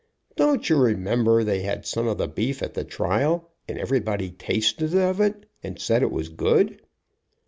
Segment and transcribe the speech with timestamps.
[0.35, 4.95] "Don't you remember they had some of the beef at the trial, and everybody tasted
[4.95, 6.81] of it, and said it was good